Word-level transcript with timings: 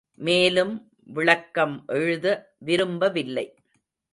மேலும் 0.19 0.71
விளக்கம் 1.09 1.83
எழுத 1.87 2.27
விரும்பவில்லை! 2.57 3.45